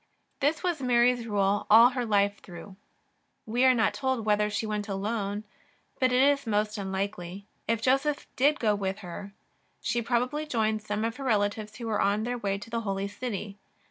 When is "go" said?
8.61-8.73